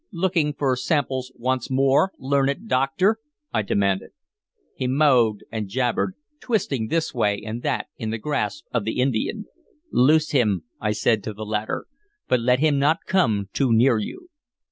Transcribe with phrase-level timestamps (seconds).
[0.11, 3.17] "Looking for simples once more, learned doctor?"
[3.53, 4.09] I demanded.
[4.75, 9.45] He mowed and jabbered, twisting this way and that in the grasp of the Indian.
[9.91, 11.85] "Loose him," I said to the latter,
[12.27, 14.29] "but let him not come too near you.